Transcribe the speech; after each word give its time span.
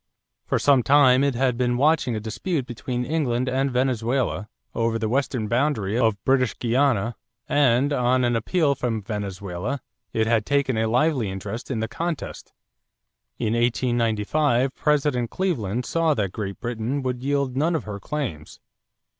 For 0.47 0.57
some 0.57 0.81
time 0.81 1.23
it 1.23 1.35
had 1.35 1.59
been 1.59 1.77
watching 1.77 2.15
a 2.15 2.19
dispute 2.19 2.65
between 2.65 3.05
England 3.05 3.47
and 3.47 3.69
Venezuela 3.69 4.49
over 4.73 4.97
the 4.97 5.07
western 5.07 5.47
boundary 5.47 5.95
of 5.95 6.25
British 6.25 6.57
Guiana 6.57 7.13
and, 7.47 7.93
on 7.93 8.23
an 8.23 8.35
appeal 8.35 8.73
from 8.73 9.03
Venezuela, 9.03 9.79
it 10.11 10.25
had 10.25 10.43
taken 10.43 10.75
a 10.75 10.87
lively 10.87 11.29
interest 11.29 11.69
in 11.69 11.81
the 11.81 11.87
contest. 11.87 12.51
In 13.37 13.53
1895 13.53 14.73
President 14.73 15.29
Cleveland 15.29 15.85
saw 15.85 16.15
that 16.15 16.31
Great 16.31 16.59
Britain 16.59 17.03
would 17.03 17.21
yield 17.21 17.55
none 17.55 17.75
of 17.75 17.83
her 17.83 17.99
claims. 17.99 18.59